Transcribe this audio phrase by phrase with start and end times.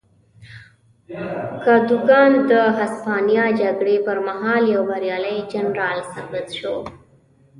[1.63, 6.75] کادوګان د هسپانیا جګړې پر مهال یو بریالی جنرال ثابت شو.